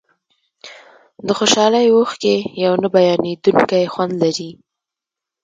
د 1.25 1.27
خوشحالۍ 1.37 1.85
اوښکې 1.91 2.35
یو 2.63 2.73
نه 2.83 2.87
بیانېدونکی 2.95 3.83
خوند 3.93 4.13
لري. 4.23 4.49